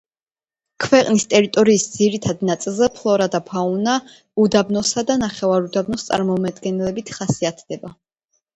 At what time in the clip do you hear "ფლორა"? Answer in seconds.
2.95-3.29